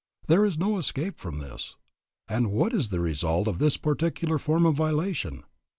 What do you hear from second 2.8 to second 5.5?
the result of this particular form of violation?